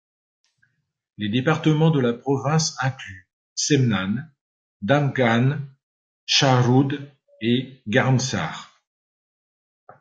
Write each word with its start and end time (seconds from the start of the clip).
Les 1.19 1.29
départements 1.29 1.91
de 1.91 1.99
la 1.99 2.11
province 2.13 2.75
incluent 2.81 3.27
Semnan, 3.53 4.23
Damghan, 4.81 5.59
Shahroud 6.25 7.07
et 7.41 7.83
Garmsar. 7.87 8.81